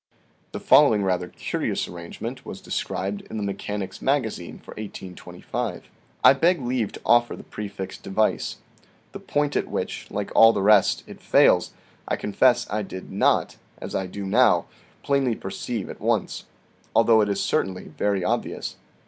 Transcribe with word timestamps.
The 0.51 0.59
following 0.59 1.03
rather 1.03 1.27
curious 1.27 1.87
arrangement 1.87 2.43
was 2.43 2.59
described 2.59 3.21
in 3.29 3.37
"The 3.37 3.43
Mechanic's 3.43 4.01
Magazine" 4.01 4.57
for 4.57 4.71
1825." 4.71 5.83
I 6.23 6.33
beg 6.33 6.59
leave 6.59 6.91
to 6.93 7.01
offer 7.05 7.35
the 7.35 7.43
prefixed 7.43 8.01
device. 8.01 8.55
The 9.11 9.19
point 9.19 9.55
at 9.55 9.67
which, 9.67 10.09
like 10.09 10.31
all 10.35 10.53
the 10.53 10.63
rest, 10.63 11.03
it 11.05 11.21
fails, 11.21 11.73
I 12.07 12.15
confess 12.15 12.65
I 12.71 12.81
did 12.81 13.11
not 13.11 13.57
(as 13.77 13.93
I 13.93 14.07
do 14.07 14.25
now) 14.25 14.65
plainly 15.03 15.35
perceive 15.35 15.87
at 15.87 16.01
once, 16.01 16.45
although 16.95 17.21
it 17.21 17.29
is 17.29 17.39
certainly 17.39 17.89
very 17.89 18.23
obvious. 18.23 18.77